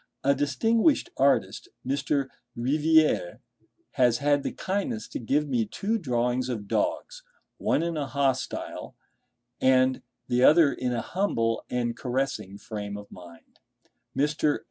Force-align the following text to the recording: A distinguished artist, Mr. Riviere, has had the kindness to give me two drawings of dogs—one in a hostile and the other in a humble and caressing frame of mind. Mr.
A 0.23 0.33
distinguished 0.33 1.11
artist, 1.15 1.69
Mr. 1.85 2.25
Riviere, 2.55 3.39
has 3.91 4.17
had 4.17 4.41
the 4.41 4.51
kindness 4.51 5.07
to 5.09 5.19
give 5.19 5.47
me 5.47 5.67
two 5.67 5.99
drawings 5.99 6.49
of 6.49 6.67
dogs—one 6.67 7.83
in 7.83 7.97
a 7.97 8.07
hostile 8.07 8.95
and 9.61 10.01
the 10.27 10.43
other 10.43 10.73
in 10.73 10.91
a 10.91 11.01
humble 11.03 11.63
and 11.69 11.95
caressing 11.95 12.57
frame 12.57 12.97
of 12.97 13.11
mind. 13.11 13.59
Mr. 14.17 14.57